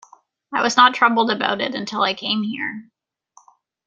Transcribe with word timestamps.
I 0.51 0.63
was 0.63 0.77
not 0.77 0.95
troubled 0.95 1.29
about 1.29 1.61
it 1.61 1.75
until 1.75 2.01
I 2.01 2.15
came 2.15 2.41
here. 2.41 2.89